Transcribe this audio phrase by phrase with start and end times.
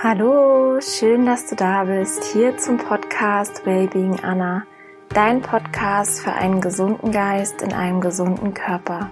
[0.00, 4.64] Hallo, schön, dass du da bist, hier zum Podcast Wellbeing Anna,
[5.08, 9.10] dein Podcast für einen gesunden Geist in einem gesunden Körper.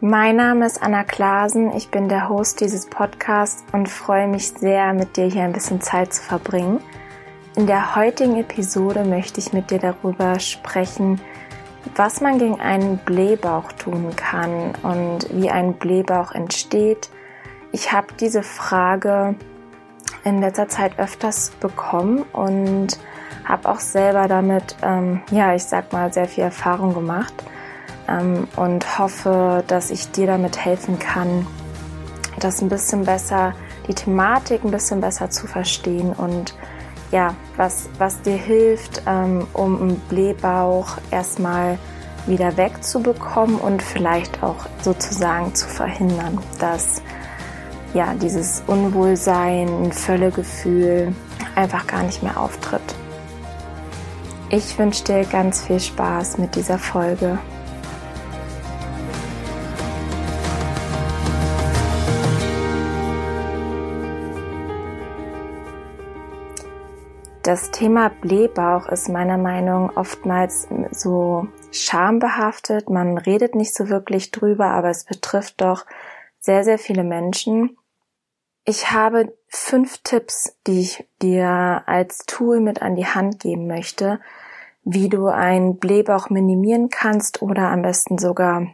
[0.00, 4.94] Mein Name ist Anna Klasen, ich bin der Host dieses Podcasts und freue mich sehr,
[4.94, 6.80] mit dir hier ein bisschen Zeit zu verbringen.
[7.54, 11.20] In der heutigen Episode möchte ich mit dir darüber sprechen,
[11.96, 17.10] was man gegen einen Blähbauch tun kann und wie ein Blähbauch entsteht.
[17.72, 19.34] Ich habe diese Frage
[20.28, 22.98] in letzter Zeit öfters bekommen und
[23.44, 27.34] habe auch selber damit, ähm, ja, ich sag mal, sehr viel Erfahrung gemacht
[28.08, 31.46] ähm, und hoffe, dass ich dir damit helfen kann,
[32.38, 33.54] das ein bisschen besser,
[33.88, 36.54] die Thematik ein bisschen besser zu verstehen und
[37.10, 41.78] ja, was, was dir hilft, ähm, um einen Blähbauch erstmal
[42.26, 47.00] wieder wegzubekommen und vielleicht auch sozusagen zu verhindern, dass
[47.94, 51.14] ja dieses Unwohlsein, Völlegefühl
[51.54, 52.94] einfach gar nicht mehr auftritt.
[54.50, 57.38] Ich wünsche dir ganz viel Spaß mit dieser Folge.
[67.42, 72.90] Das Thema Blähbauch ist meiner Meinung nach oftmals so schambehaftet.
[72.90, 75.86] Man redet nicht so wirklich drüber, aber es betrifft doch
[76.40, 77.76] sehr, sehr viele Menschen.
[78.64, 84.20] Ich habe fünf Tipps, die ich dir als Tool mit an die Hand geben möchte,
[84.84, 88.66] wie du einen Blähbauch minimieren kannst oder am besten sogar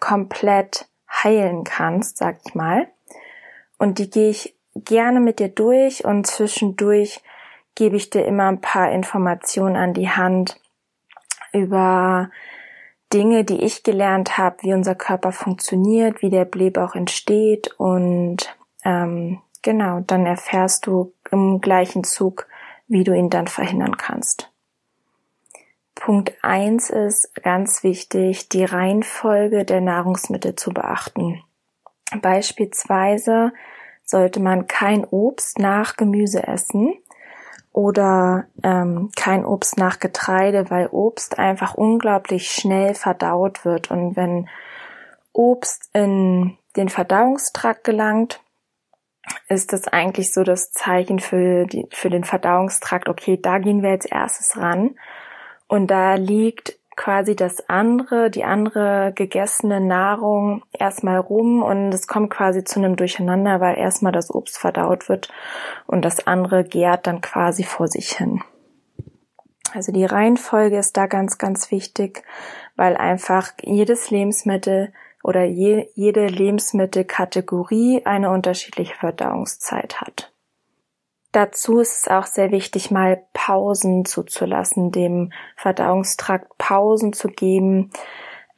[0.00, 2.88] komplett heilen kannst, sag ich mal.
[3.78, 7.22] Und die gehe ich gerne mit dir durch und zwischendurch
[7.74, 10.60] gebe ich dir immer ein paar Informationen an die Hand
[11.52, 12.30] über
[13.12, 19.40] Dinge, die ich gelernt habe, wie unser Körper funktioniert, wie der Blähbauch entsteht und ähm,
[19.62, 22.46] genau, dann erfährst du im gleichen Zug,
[22.88, 24.50] wie du ihn dann verhindern kannst.
[25.94, 31.42] Punkt eins ist ganz wichtig, die Reihenfolge der Nahrungsmittel zu beachten.
[32.20, 33.52] Beispielsweise
[34.04, 36.94] sollte man kein Obst nach Gemüse essen,
[37.76, 43.90] oder ähm, kein Obst nach Getreide, weil Obst einfach unglaublich schnell verdaut wird.
[43.90, 44.48] Und wenn
[45.34, 48.40] Obst in den Verdauungstrakt gelangt,
[49.50, 53.90] ist das eigentlich so das Zeichen für, die, für den Verdauungstrakt, okay, da gehen wir
[53.90, 54.96] als erstes ran.
[55.68, 62.30] Und da liegt quasi das andere, die andere gegessene Nahrung erstmal rum und es kommt
[62.30, 65.28] quasi zu einem Durcheinander, weil erstmal das Obst verdaut wird
[65.86, 68.42] und das andere gärt dann quasi vor sich hin.
[69.74, 72.22] Also die Reihenfolge ist da ganz, ganz wichtig,
[72.76, 74.92] weil einfach jedes Lebensmittel
[75.22, 80.32] oder je, jede Lebensmittelkategorie eine unterschiedliche Verdauungszeit hat.
[81.36, 87.90] Dazu ist es auch sehr wichtig, mal Pausen zuzulassen, dem Verdauungstrakt Pausen zu geben,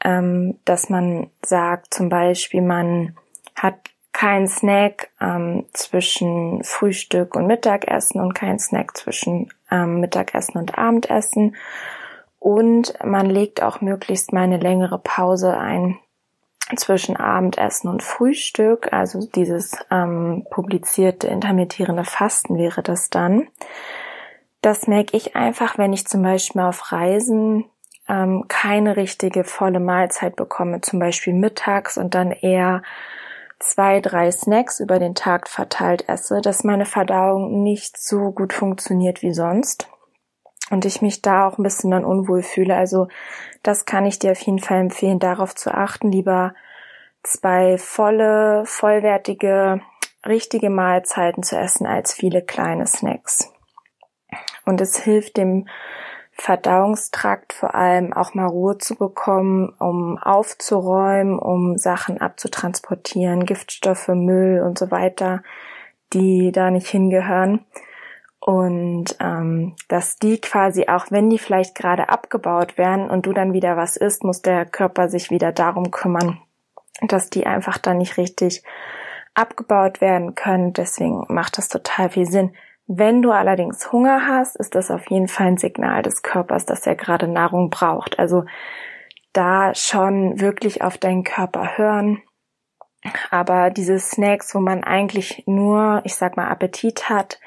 [0.04, 3.16] ähm, dass man sagt, zum Beispiel, man
[3.56, 3.74] hat
[4.12, 11.56] keinen Snack ähm, zwischen Frühstück und Mittagessen und keinen Snack zwischen ähm, Mittagessen und Abendessen.
[12.38, 15.98] Und man legt auch möglichst mal eine längere Pause ein
[16.76, 23.48] zwischen Abendessen und Frühstück, also dieses ähm, publizierte intermittierende Fasten wäre das dann.
[24.60, 27.64] Das merke ich einfach, wenn ich zum Beispiel auf Reisen
[28.08, 32.82] ähm, keine richtige volle Mahlzeit bekomme, zum Beispiel mittags und dann eher
[33.60, 39.22] zwei, drei Snacks über den Tag verteilt esse, dass meine Verdauung nicht so gut funktioniert
[39.22, 39.88] wie sonst
[40.70, 42.76] und ich mich da auch ein bisschen dann unwohl fühle.
[42.76, 43.08] Also
[43.62, 46.54] das kann ich dir auf jeden Fall empfehlen, darauf zu achten, lieber
[47.22, 49.80] zwei volle, vollwertige,
[50.26, 53.52] richtige Mahlzeiten zu essen als viele kleine Snacks.
[54.64, 55.66] Und es hilft dem
[56.32, 64.62] Verdauungstrakt vor allem auch mal Ruhe zu bekommen, um aufzuräumen, um Sachen abzutransportieren, Giftstoffe, Müll
[64.64, 65.42] und so weiter,
[66.12, 67.66] die da nicht hingehören.
[68.48, 73.52] Und ähm, dass die quasi auch, wenn die vielleicht gerade abgebaut werden und du dann
[73.52, 76.40] wieder was isst, muss der Körper sich wieder darum kümmern,
[77.02, 78.62] dass die einfach dann nicht richtig
[79.34, 80.72] abgebaut werden können.
[80.72, 82.54] Deswegen macht das total viel Sinn.
[82.86, 86.86] Wenn du allerdings Hunger hast, ist das auf jeden Fall ein Signal des Körpers, dass
[86.86, 88.18] er gerade Nahrung braucht.
[88.18, 88.46] Also
[89.34, 92.22] da schon wirklich auf deinen Körper hören.
[93.30, 97.38] Aber diese Snacks, wo man eigentlich nur, ich sag mal, Appetit hat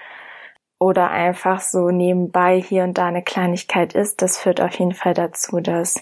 [0.82, 5.14] oder einfach so nebenbei hier und da eine Kleinigkeit ist, das führt auf jeden Fall
[5.14, 6.02] dazu, dass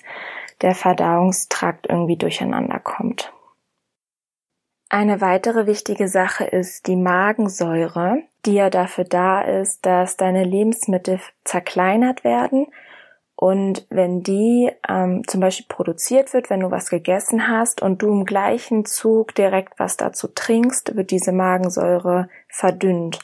[0.61, 3.33] der Verdauungstrakt irgendwie durcheinander kommt.
[4.87, 8.23] Eine weitere wichtige Sache ist die Magensäure.
[8.45, 12.67] die ja dafür da ist, dass deine Lebensmittel zerkleinert werden.
[13.35, 18.07] Und wenn die ähm, zum Beispiel produziert wird, wenn du was gegessen hast und du
[18.13, 23.19] im gleichen Zug direkt was dazu trinkst, wird diese Magensäure verdünnt.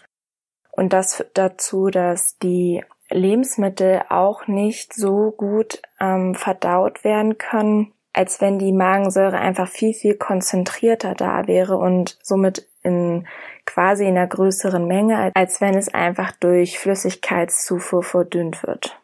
[0.75, 7.93] Und das führt dazu, dass die Lebensmittel auch nicht so gut ähm, verdaut werden können,
[8.13, 13.27] als wenn die Magensäure einfach viel, viel konzentrierter da wäre und somit in
[13.65, 18.99] quasi in einer größeren Menge, als wenn es einfach durch Flüssigkeitszufuhr verdünnt wird.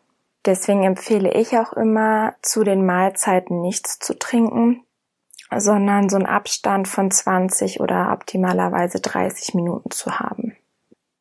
[0.46, 4.84] Deswegen empfehle ich auch immer, zu den Mahlzeiten nichts zu trinken,
[5.56, 10.56] sondern so einen Abstand von 20 oder optimalerweise 30 Minuten zu haben.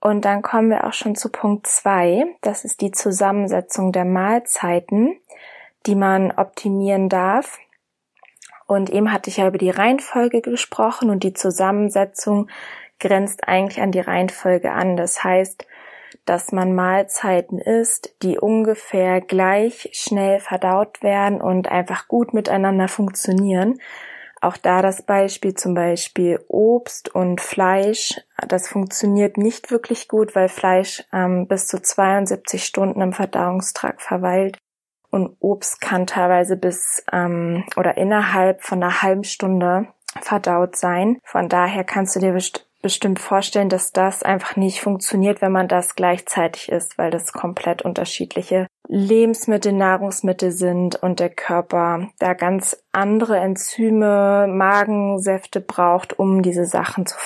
[0.00, 2.25] Und dann kommen wir auch schon zu Punkt zwei.
[2.41, 5.17] Das ist die Zusammensetzung der Mahlzeiten,
[5.87, 7.58] die man optimieren darf.
[8.67, 12.49] Und eben hatte ich ja über die Reihenfolge gesprochen und die Zusammensetzung
[12.99, 14.97] grenzt eigentlich an die Reihenfolge an.
[14.97, 15.67] Das heißt,
[16.25, 23.81] dass man Mahlzeiten isst, die ungefähr gleich schnell verdaut werden und einfach gut miteinander funktionieren.
[24.40, 28.19] Auch da das Beispiel zum Beispiel Obst und Fleisch.
[28.48, 34.58] Das funktioniert nicht wirklich gut, weil Fleisch ähm, bis zu 72 Stunden im Verdauungstrakt verweilt
[35.10, 39.88] und Obst kann teilweise bis ähm, oder innerhalb von einer halben Stunde
[40.20, 41.19] verdaut sein.
[41.25, 45.69] Von daher kannst du dir best bestimmt vorstellen, dass das einfach nicht funktioniert, wenn man
[45.69, 52.82] das gleichzeitig isst, weil das komplett unterschiedliche Lebensmittel, Nahrungsmittel sind und der Körper da ganz
[52.93, 57.17] andere Enzyme, Magensäfte braucht, um diese Sachen zu,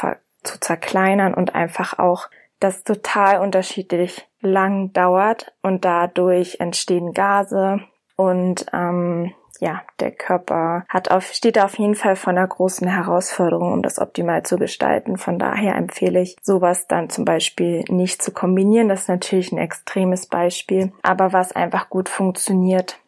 [0.43, 2.29] zu zerkleinern und einfach auch
[2.61, 7.81] das total unterschiedlich lang dauert und dadurch entstehen Gase
[8.17, 13.73] und ähm, ja, der Körper hat auf, steht auf jeden Fall vor einer großen Herausforderung,
[13.73, 15.17] um das optimal zu gestalten.
[15.17, 18.89] Von daher empfehle ich, sowas dann zum Beispiel nicht zu kombinieren.
[18.89, 20.93] Das ist natürlich ein extremes Beispiel.
[21.03, 22.99] Aber was einfach gut funktioniert,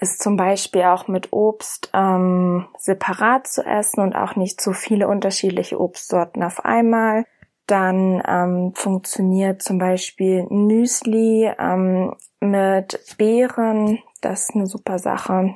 [0.00, 5.08] ist zum Beispiel auch mit Obst ähm, separat zu essen und auch nicht zu viele
[5.08, 7.24] unterschiedliche Obstsorten auf einmal.
[7.66, 15.54] Dann ähm, funktioniert zum Beispiel Müsli ähm, mit Beeren, das ist eine super Sache.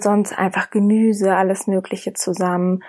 [0.00, 2.82] Sonst einfach Gemüse, alles Mögliche zusammen.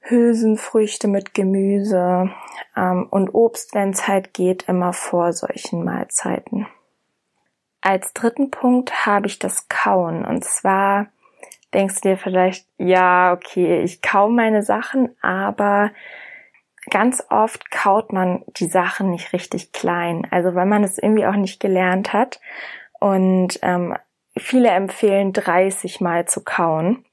[0.00, 2.30] Hülsenfrüchte mit Gemüse
[2.76, 6.66] ähm, und Obst, wenn es halt geht, immer vor solchen Mahlzeiten.
[7.80, 10.24] Als dritten Punkt habe ich das Kauen.
[10.24, 11.08] Und zwar
[11.74, 15.90] denkst du dir vielleicht, ja, okay, ich kau meine Sachen, aber
[16.90, 20.26] ganz oft kaut man die Sachen nicht richtig klein.
[20.30, 22.40] Also weil man es irgendwie auch nicht gelernt hat.
[23.00, 23.96] Und ähm,
[24.38, 27.04] Viele empfehlen 30 Mal zu kauen,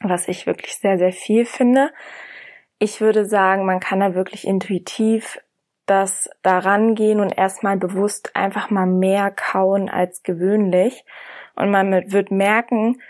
[0.00, 1.92] was ich wirklich sehr, sehr viel finde.
[2.78, 5.38] Ich würde sagen, man kann da wirklich intuitiv
[5.86, 11.04] das daran gehen und erstmal bewusst einfach mal mehr kauen als gewöhnlich.
[11.56, 13.00] Und man wird merken,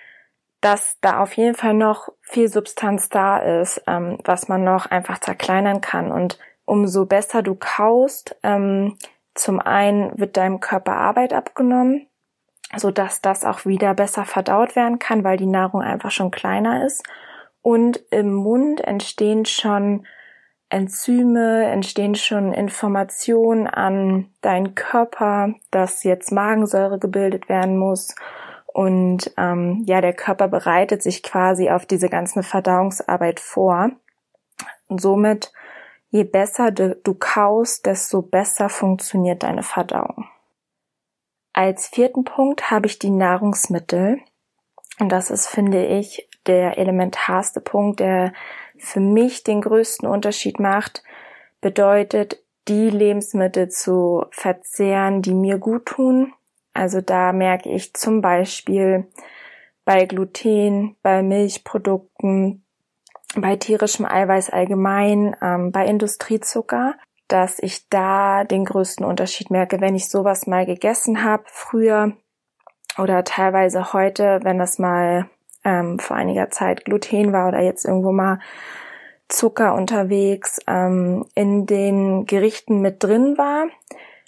[0.60, 5.18] dass da auf jeden Fall noch viel Substanz da ist, ähm, was man noch einfach
[5.18, 6.10] zerkleinern kann.
[6.10, 8.96] Und umso besser du kaust, ähm,
[9.34, 12.06] zum einen wird deinem Körper Arbeit abgenommen,
[12.76, 16.84] so dass das auch wieder besser verdaut werden kann, weil die Nahrung einfach schon kleiner
[16.84, 17.02] ist.
[17.62, 20.06] Und im Mund entstehen schon
[20.68, 28.14] Enzyme, entstehen schon Informationen an deinen Körper, dass jetzt Magensäure gebildet werden muss.
[28.66, 33.92] Und ähm, ja, der Körper bereitet sich quasi auf diese ganze Verdauungsarbeit vor.
[34.88, 35.52] Und somit,
[36.10, 40.26] je besser du, du kaust, desto besser funktioniert deine Verdauung.
[41.54, 44.18] Als vierten Punkt habe ich die Nahrungsmittel.
[44.98, 48.32] Und das ist, finde ich, der elementarste Punkt, der
[48.76, 51.04] für mich den größten Unterschied macht,
[51.60, 56.32] bedeutet, die Lebensmittel zu verzehren, die mir gut tun.
[56.72, 59.06] Also da merke ich zum Beispiel
[59.84, 62.64] bei Gluten, bei Milchprodukten,
[63.36, 66.96] bei tierischem Eiweiß allgemein, ähm, bei Industriezucker,
[67.28, 72.12] dass ich da den größten Unterschied merke, wenn ich sowas mal gegessen habe früher
[72.98, 75.28] oder teilweise heute, wenn das mal
[75.64, 78.38] ähm, vor einiger Zeit Gluten war oder jetzt irgendwo mal
[79.28, 83.66] Zucker unterwegs ähm, in den Gerichten mit drin war,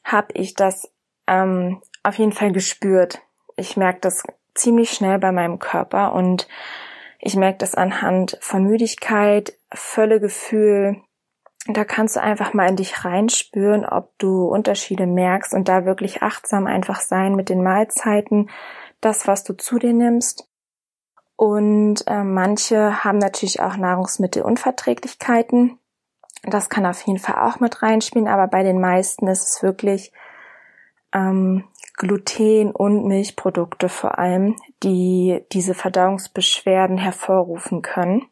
[0.04, 0.90] habe ich das
[1.26, 3.20] ähm, auf jeden Fall gespürt.
[3.56, 4.22] Ich merke das
[4.54, 6.48] ziemlich schnell bei meinem Körper und
[7.20, 11.02] ich merke das anhand von Müdigkeit, Völlegefühl,
[11.68, 16.22] da kannst du einfach mal in dich reinspüren, ob du Unterschiede merkst und da wirklich
[16.22, 18.50] achtsam einfach sein mit den Mahlzeiten,
[19.00, 20.48] das, was du zu dir nimmst.
[21.36, 25.78] Und äh, manche haben natürlich auch Nahrungsmittelunverträglichkeiten.
[26.42, 30.12] Das kann auf jeden Fall auch mit reinspielen, aber bei den meisten ist es wirklich
[31.12, 38.22] ähm, Gluten und Milchprodukte vor allem, die diese Verdauungsbeschwerden hervorrufen können.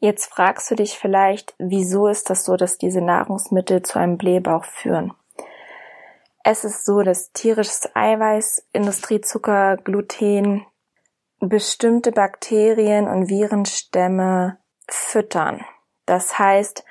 [0.00, 4.64] Jetzt fragst du dich vielleicht, wieso ist das so, dass diese Nahrungsmittel zu einem Blähbauch
[4.64, 5.12] führen?
[6.44, 10.64] Es ist so, dass tierisches Eiweiß, Industriezucker, Gluten
[11.40, 15.64] bestimmte Bakterien und Virenstämme füttern.
[16.06, 16.84] Das heißt,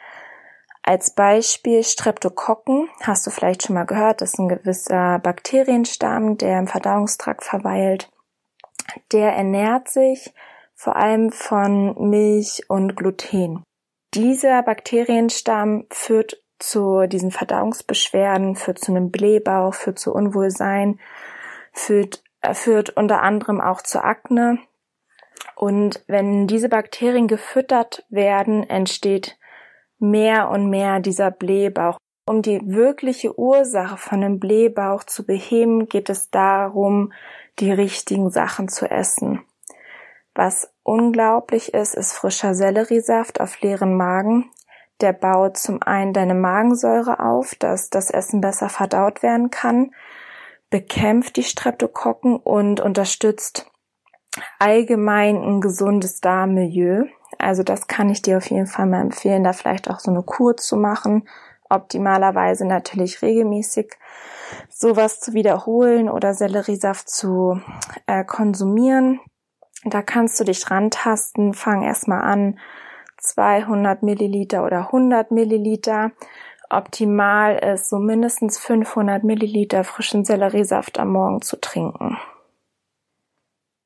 [0.83, 6.59] als Beispiel Streptokokken, hast du vielleicht schon mal gehört, das ist ein gewisser Bakterienstamm, der
[6.59, 8.09] im Verdauungstrakt verweilt.
[9.11, 10.33] Der ernährt sich
[10.77, 13.63] vor allem von Milch und Gluten.
[14.13, 20.99] Dieser Bakterienstamm führt zu diesen Verdauungsbeschwerden, führt zu einem Blähbauch, führt zu Unwohlsein,
[21.73, 24.59] führt, äh, führt unter anderem auch zu Akne.
[25.55, 29.37] Und wenn diese Bakterien gefüttert werden, entsteht
[29.99, 31.97] mehr und mehr dieser Blähbauch.
[32.27, 37.13] Um die wirkliche Ursache von einem Blähbauch zu beheben, geht es darum,
[37.59, 39.43] die richtigen Sachen zu essen.
[40.37, 44.51] Was unglaublich ist, ist frischer Selleriesaft auf leeren Magen.
[45.01, 49.95] Der baut zum einen deine Magensäure auf, dass das Essen besser verdaut werden kann,
[50.69, 53.71] bekämpft die Streptokokken und unterstützt
[54.59, 57.05] allgemein ein gesundes Darmmilieu.
[57.39, 60.21] Also das kann ich dir auf jeden Fall mal empfehlen, da vielleicht auch so eine
[60.21, 61.27] Kur zu machen.
[61.67, 63.91] Optimalerweise natürlich regelmäßig
[64.69, 67.59] sowas zu wiederholen oder Selleriesaft zu
[68.05, 69.19] äh, konsumieren.
[69.83, 71.53] Da kannst du dich rantasten.
[71.53, 72.59] Fang erstmal an,
[73.17, 76.11] 200 Milliliter oder 100 Milliliter.
[76.69, 82.17] Optimal ist so mindestens 500 Milliliter frischen Selleriesaft am Morgen zu trinken.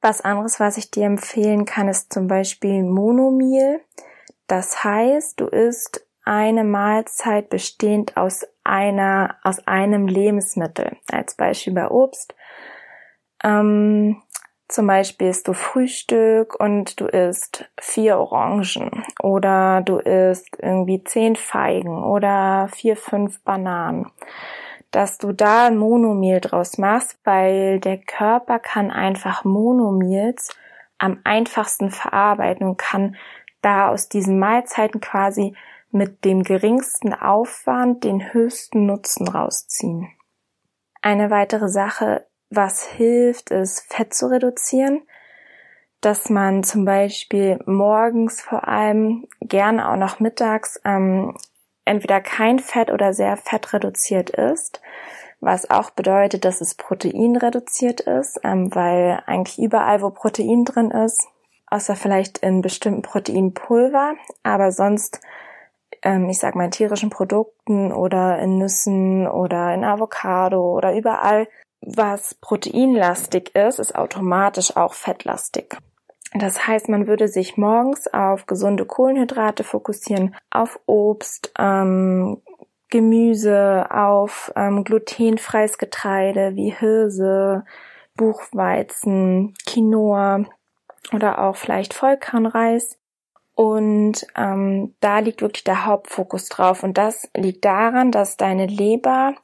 [0.01, 3.81] Was anderes, was ich dir empfehlen kann, ist zum Beispiel Monomil.
[4.47, 10.97] Das heißt, du isst eine Mahlzeit bestehend aus einer, aus einem Lebensmittel.
[11.11, 12.35] Als Beispiel bei Obst.
[13.43, 14.21] Ähm,
[14.71, 21.35] zum Beispiel isst du Frühstück und du isst vier Orangen oder du isst irgendwie zehn
[21.35, 24.11] Feigen oder vier, fünf Bananen
[24.91, 30.49] dass du da ein Monomehl draus machst, weil der Körper kann einfach Monomils
[30.97, 33.15] am einfachsten verarbeiten und kann
[33.61, 35.55] da aus diesen Mahlzeiten quasi
[35.91, 40.09] mit dem geringsten Aufwand den höchsten Nutzen rausziehen.
[41.01, 45.01] Eine weitere Sache, was hilft, ist Fett zu reduzieren,
[46.01, 51.35] dass man zum Beispiel morgens vor allem gerne auch noch mittags ähm,
[51.85, 54.81] entweder kein Fett oder sehr fettreduziert ist,
[55.39, 61.27] was auch bedeutet, dass es proteinreduziert ist, ähm, weil eigentlich überall, wo Protein drin ist,
[61.67, 65.21] außer vielleicht in bestimmten Proteinpulver, aber sonst,
[66.03, 71.47] ähm, ich sag mal in tierischen Produkten oder in Nüssen oder in Avocado oder überall,
[71.81, 75.77] was proteinlastig ist, ist automatisch auch fettlastig.
[76.33, 82.41] Das heißt, man würde sich morgens auf gesunde Kohlenhydrate fokussieren, auf Obst, ähm,
[82.89, 87.65] Gemüse, auf ähm, glutenfreies Getreide wie Hirse,
[88.15, 90.45] Buchweizen, Quinoa
[91.13, 92.97] oder auch vielleicht Vollkornreis.
[93.55, 96.83] Und ähm, da liegt wirklich der Hauptfokus drauf.
[96.83, 99.35] Und das liegt daran, dass deine Leber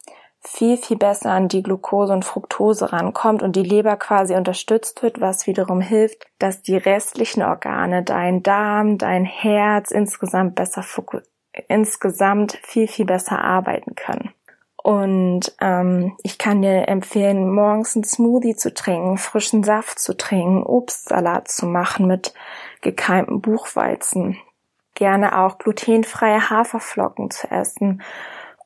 [0.48, 5.20] viel, viel besser an die Glucose und Fructose rankommt und die Leber quasi unterstützt wird,
[5.20, 10.84] was wiederum hilft, dass die restlichen Organe, dein Darm, dein Herz insgesamt besser
[11.68, 14.32] insgesamt viel, viel besser arbeiten können.
[14.82, 20.64] Und ähm, ich kann dir empfehlen, morgens einen Smoothie zu trinken, frischen Saft zu trinken,
[20.64, 22.34] Obstsalat zu machen mit
[22.82, 24.38] gekeimtem Buchweizen.
[24.94, 28.02] Gerne auch glutenfreie Haferflocken zu essen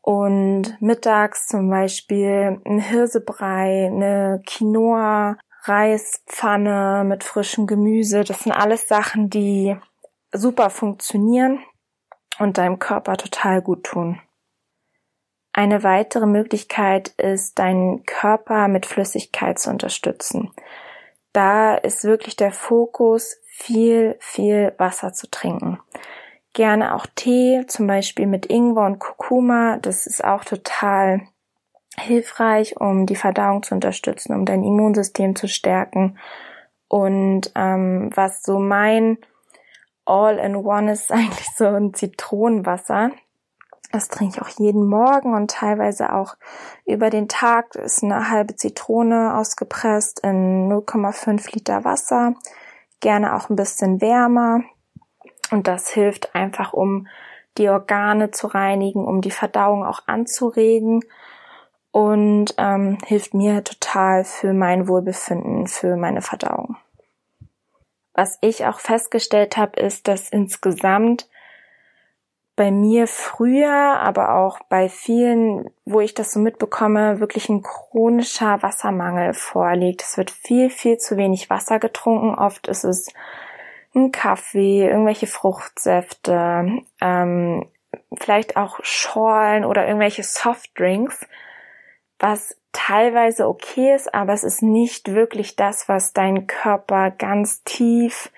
[0.02, 8.24] und mittags zum Beispiel ein Hirsebrei, eine Quinoa, Reispfanne mit frischem Gemüse.
[8.24, 9.78] Das sind alles Sachen, die
[10.32, 11.60] super funktionieren
[12.40, 14.20] und deinem Körper total gut tun.
[15.54, 20.52] Eine weitere Möglichkeit ist, deinen Körper mit Flüssigkeit zu unterstützen.
[21.34, 25.80] Da ist wirklich der Fokus, viel, viel Wasser zu trinken.
[26.54, 29.78] Gerne auch Tee, zum Beispiel mit Ingwer und Kurkuma.
[29.78, 31.22] Das ist auch total
[31.98, 36.18] hilfreich, um die Verdauung zu unterstützen, um dein Immunsystem zu stärken.
[36.88, 39.18] Und ähm, was so mein
[40.06, 43.12] All-in-One ist eigentlich so ein Zitronenwasser.
[43.92, 46.36] Das trinke ich auch jeden Morgen und teilweise auch
[46.86, 47.72] über den Tag.
[47.74, 52.36] Das ist eine halbe Zitrone ausgepresst in 0,5 Liter Wasser.
[53.02, 54.62] Gerne auch ein bisschen wärmer.
[55.52, 57.08] Und das hilft einfach, um
[57.58, 61.02] die Organe zu reinigen, um die Verdauung auch anzuregen
[61.92, 66.78] und ähm, hilft mir total für mein Wohlbefinden, für meine Verdauung.
[68.14, 71.28] Was ich auch festgestellt habe, ist, dass insgesamt
[72.56, 78.62] bei mir früher, aber auch bei vielen, wo ich das so mitbekomme, wirklich ein chronischer
[78.62, 80.04] Wassermangel vorliegt.
[80.04, 82.36] Es wird viel, viel zu wenig Wasser getrunken.
[82.36, 83.08] Oft ist es
[83.94, 87.70] ein Kaffee, irgendwelche Fruchtsäfte, ähm,
[88.18, 91.28] vielleicht auch Schorlen oder irgendwelche Softdrinks,
[92.20, 98.32] was teilweise okay ist, aber es ist nicht wirklich das, was dein Körper ganz tief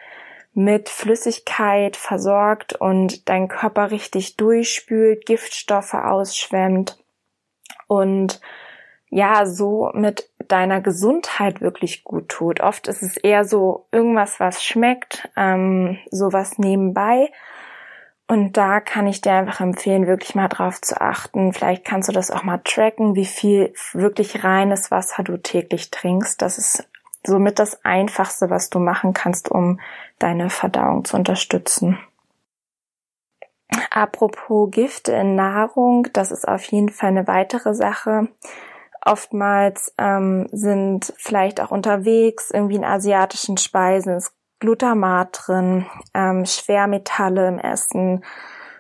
[0.54, 7.00] mit Flüssigkeit versorgt und dein Körper richtig durchspült, Giftstoffe ausschwemmt.
[7.88, 8.40] Und
[9.10, 12.62] ja, so mit deiner Gesundheit wirklich gut tut.
[12.62, 17.32] Oft ist es eher so irgendwas, was schmeckt, ähm, sowas nebenbei.
[18.28, 21.54] Und da kann ich dir einfach empfehlen, wirklich mal drauf zu achten.
[21.54, 26.42] Vielleicht kannst du das auch mal tracken, wie viel wirklich reines Wasser du täglich trinkst.
[26.42, 26.88] Das ist
[27.26, 29.80] somit das Einfachste, was du machen kannst, um
[30.20, 32.00] deine Verdauung zu unterstützen.
[33.90, 38.28] Apropos Gifte in Nahrung, das ist auf jeden Fall eine weitere Sache.
[39.06, 47.50] Oftmals ähm, sind vielleicht auch unterwegs irgendwie in asiatischen Speisen ist Glutamat drin, ähm, Schwermetalle
[47.50, 48.24] im Essen,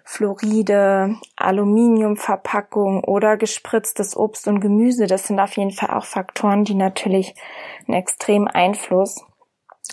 [0.05, 5.07] Fluoride, Aluminiumverpackung oder gespritztes Obst und Gemüse.
[5.07, 7.35] Das sind auf jeden Fall auch Faktoren, die natürlich
[7.85, 9.25] einen extremen Einfluss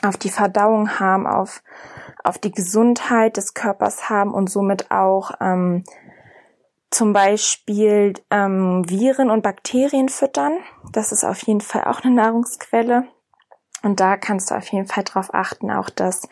[0.05, 1.63] auf die Verdauung haben, auf,
[2.23, 5.83] auf die Gesundheit des Körpers haben und somit auch ähm,
[6.91, 10.59] zum Beispiel ähm, Viren und Bakterien füttern.
[10.93, 13.05] Das ist auf jeden Fall auch eine Nahrungsquelle.
[13.83, 16.29] Und da kannst du auf jeden Fall darauf achten, auch dass,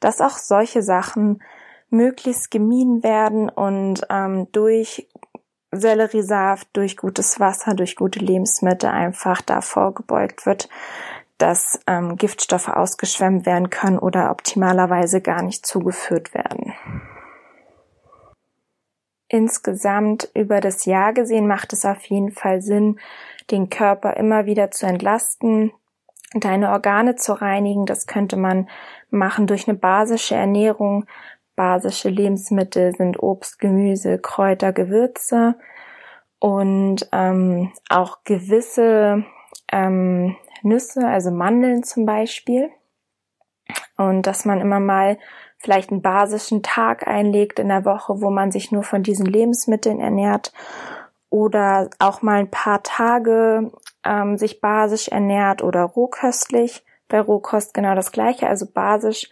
[0.00, 1.42] dass auch solche Sachen
[1.88, 5.08] möglichst gemieden werden und ähm, durch
[5.72, 10.68] Selleriesaft, durch gutes Wasser, durch gute Lebensmittel einfach davor gebeugt wird,
[11.38, 16.69] dass ähm, Giftstoffe ausgeschwemmt werden können oder optimalerweise gar nicht zugeführt werden.
[19.32, 22.98] Insgesamt über das Jahr gesehen macht es auf jeden Fall Sinn,
[23.52, 25.70] den Körper immer wieder zu entlasten,
[26.34, 27.86] deine Organe zu reinigen.
[27.86, 28.68] Das könnte man
[29.08, 31.06] machen durch eine basische Ernährung,
[31.54, 35.54] basische Lebensmittel sind Obst, Gemüse, Kräuter, Gewürze
[36.40, 39.24] und ähm, auch gewisse
[39.70, 42.68] ähm, Nüsse, also Mandeln zum Beispiel.
[43.96, 45.18] Und dass man immer mal
[45.60, 50.00] vielleicht einen basischen Tag einlegt in der Woche, wo man sich nur von diesen Lebensmitteln
[50.00, 50.52] ernährt
[51.28, 53.70] oder auch mal ein paar Tage
[54.04, 56.84] ähm, sich basisch ernährt oder rohköstlich.
[57.08, 59.30] Bei Rohkost genau das gleiche, also basisch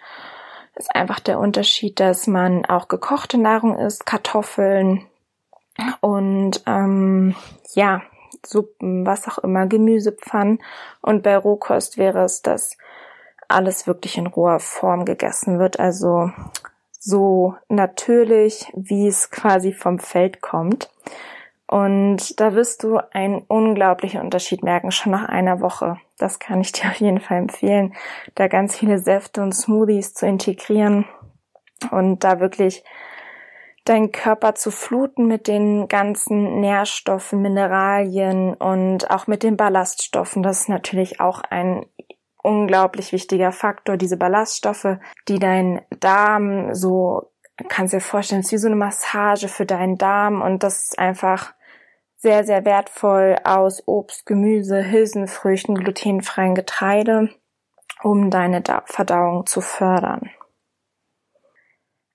[0.74, 5.06] ist einfach der Unterschied, dass man auch gekochte Nahrung isst, Kartoffeln
[6.00, 7.34] und ähm,
[7.74, 8.02] ja,
[8.44, 10.60] Suppen, was auch immer, Gemüsepfannen.
[11.00, 12.76] Und bei Rohkost wäre es, dass
[13.48, 16.30] alles wirklich in roher Form gegessen wird, also
[16.98, 20.90] so natürlich, wie es quasi vom Feld kommt.
[21.66, 25.98] Und da wirst du einen unglaublichen Unterschied merken, schon nach einer Woche.
[26.18, 27.94] Das kann ich dir auf jeden Fall empfehlen,
[28.34, 31.06] da ganz viele Säfte und Smoothies zu integrieren
[31.90, 32.84] und da wirklich
[33.84, 40.42] deinen Körper zu fluten mit den ganzen Nährstoffen, Mineralien und auch mit den Ballaststoffen.
[40.42, 41.86] Das ist natürlich auch ein
[42.48, 44.96] unglaublich wichtiger Faktor, diese Ballaststoffe,
[45.28, 47.30] die dein Darm so,
[47.68, 51.54] kannst dir vorstellen, ist wie so eine Massage für deinen Darm und das ist einfach
[52.16, 57.28] sehr, sehr wertvoll aus Obst, Gemüse, Hülsenfrüchten, glutenfreien Getreide,
[58.02, 60.30] um deine Verdauung zu fördern.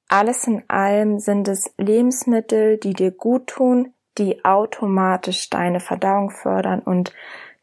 [0.09, 6.81] Alles in allem sind es Lebensmittel, die dir gut tun, die automatisch deine Verdauung fördern
[6.81, 7.13] und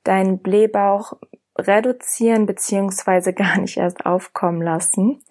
[0.04, 1.12] deinen Blähbauch
[1.60, 3.32] reduzieren bzw.
[3.34, 5.22] gar nicht erst aufkommen lassen.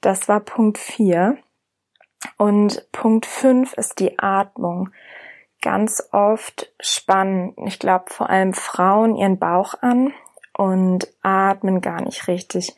[0.00, 1.38] Das war Punkt 4.
[2.38, 4.90] Und Punkt 5 ist die Atmung
[5.62, 10.12] ganz oft spannen, ich glaube vor allem Frauen, ihren Bauch an
[10.56, 12.76] und atmen gar nicht richtig.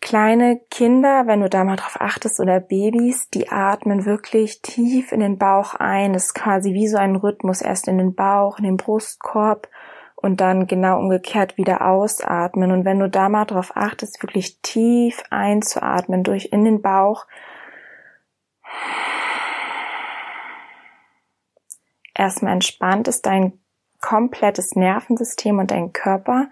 [0.00, 5.20] Kleine Kinder, wenn du da mal drauf achtest, oder Babys, die atmen wirklich tief in
[5.20, 6.12] den Bauch ein.
[6.12, 7.62] Das ist quasi wie so ein Rhythmus.
[7.62, 9.68] Erst in den Bauch, in den Brustkorb
[10.20, 12.72] und dann genau umgekehrt wieder ausatmen.
[12.72, 17.26] Und wenn du da mal drauf achtest, wirklich tief einzuatmen durch in den Bauch,
[22.14, 23.60] erstmal entspannt ist dein
[24.00, 26.48] komplettes Nervensystem und dein Körper.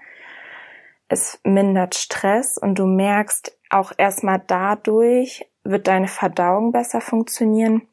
[1.08, 7.88] Es mindert Stress und du merkst auch erstmal dadurch wird deine Verdauung besser funktionieren.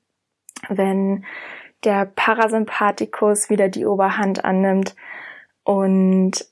[0.69, 1.25] wenn
[1.83, 4.95] der Parasympathikus wieder die Oberhand annimmt
[5.63, 6.45] und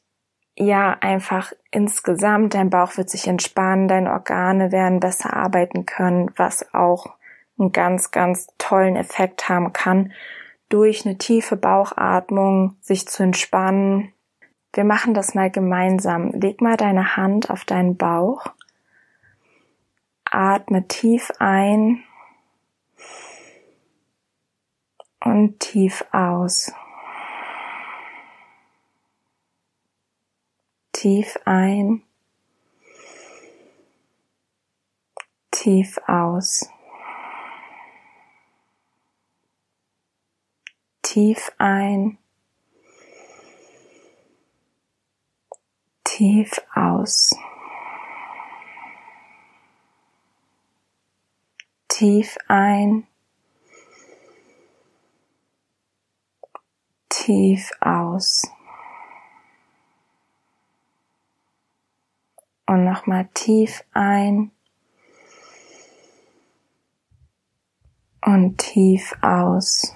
[0.57, 6.73] ja, einfach insgesamt dein Bauch wird sich entspannen, deine Organe werden besser arbeiten können, was
[6.73, 7.15] auch
[7.57, 10.13] einen ganz, ganz tollen Effekt haben kann,
[10.69, 14.13] durch eine tiefe Bauchatmung sich zu entspannen.
[14.73, 16.31] Wir machen das mal gemeinsam.
[16.31, 18.45] Leg mal deine Hand auf deinen Bauch.
[20.23, 22.03] Atme tief ein
[25.23, 26.71] und tief aus.
[31.01, 32.03] Tief ein,
[35.49, 36.69] tief aus.
[41.01, 42.19] Tief ein,
[46.03, 47.35] tief aus.
[51.87, 53.07] Tief ein,
[57.09, 58.51] tief aus.
[62.71, 64.49] Und nochmal tief ein
[68.25, 69.93] und tief aus.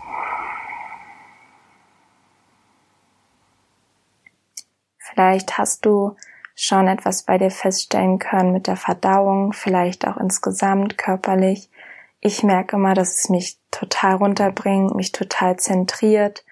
[4.98, 6.18] Vielleicht hast du
[6.54, 11.70] schon etwas bei dir feststellen können mit der Verdauung, vielleicht auch insgesamt körperlich.
[12.20, 16.44] Ich merke immer, dass es mich total runterbringt, mich total zentriert.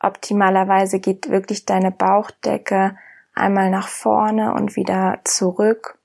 [0.00, 2.96] Optimalerweise geht wirklich deine Bauchdecke
[3.34, 5.98] einmal nach vorne und wieder zurück,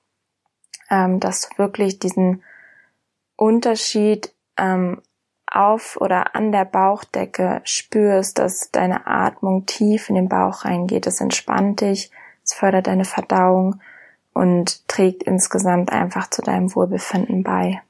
[0.90, 2.42] ähm, dass du wirklich diesen
[3.36, 5.00] Unterschied ähm,
[5.46, 11.06] auf oder an der Bauchdecke spürst, dass deine Atmung tief in den Bauch reingeht.
[11.06, 12.10] Es entspannt dich,
[12.44, 13.80] es fördert deine Verdauung
[14.34, 17.80] und trägt insgesamt einfach zu deinem Wohlbefinden bei.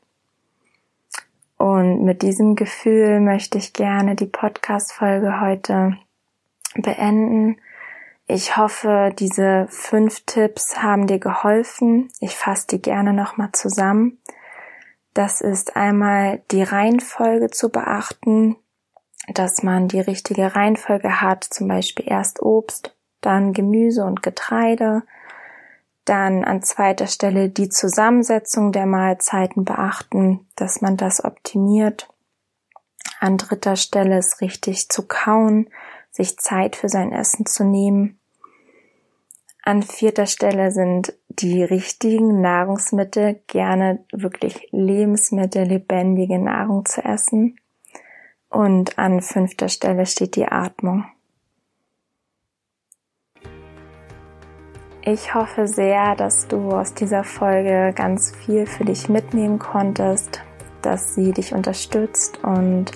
[1.57, 5.99] Und mit diesem Gefühl möchte ich gerne die Podcast-Folge heute
[6.77, 7.57] beenden.
[8.31, 12.11] Ich hoffe, diese fünf Tipps haben dir geholfen.
[12.21, 14.19] Ich fasse die gerne nochmal zusammen.
[15.15, 18.57] Das ist einmal die Reihenfolge zu beachten,
[19.33, 25.05] dass man die richtige Reihenfolge hat, zum Beispiel erst Obst, dann Gemüse und Getreide,
[26.05, 32.11] dann an zweiter Stelle die Zusammensetzung der Mahlzeiten beachten, dass man das optimiert.
[33.21, 35.71] An dritter Stelle ist richtig zu kauen,
[36.11, 38.18] sich Zeit für sein Essen zu nehmen.
[39.69, 47.61] An vierter Stelle sind die richtigen Nahrungsmittel, gerne wirklich Lebensmittel, lebendige Nahrung zu essen.
[48.49, 51.05] Und an fünfter Stelle steht die Atmung.
[55.03, 60.41] Ich hoffe sehr, dass du aus dieser Folge ganz viel für dich mitnehmen konntest,
[60.81, 62.93] dass sie dich unterstützt und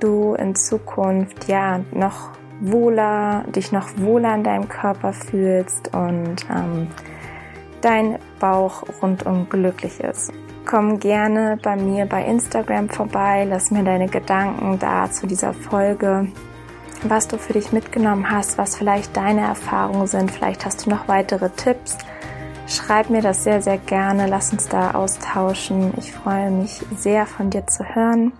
[0.00, 6.88] du in Zukunft ja noch wohler, dich noch wohler in deinem Körper fühlst und ähm,
[7.80, 10.32] dein Bauch rundum glücklich ist.
[10.66, 16.28] Komm gerne bei mir bei Instagram vorbei, lass mir deine Gedanken da zu dieser Folge,
[17.04, 21.08] was du für dich mitgenommen hast, was vielleicht deine Erfahrungen sind, vielleicht hast du noch
[21.08, 21.96] weitere Tipps.
[22.66, 25.94] Schreib mir das sehr, sehr gerne, lass uns da austauschen.
[25.96, 28.32] Ich freue mich sehr von dir zu hören.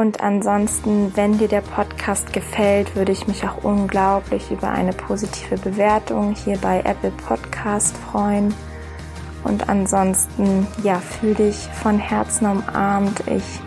[0.00, 5.58] Und ansonsten, wenn dir der Podcast gefällt, würde ich mich auch unglaublich über eine positive
[5.58, 8.54] Bewertung hier bei Apple Podcast freuen.
[9.44, 13.22] Und ansonsten, ja, fühl dich von Herzen umarmt.
[13.26, 13.60] Ich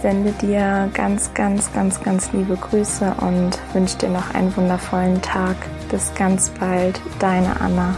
[0.00, 5.56] sende dir ganz, ganz, ganz, ganz liebe Grüße und wünsche dir noch einen wundervollen Tag.
[5.90, 7.96] Bis ganz bald, deine Anna.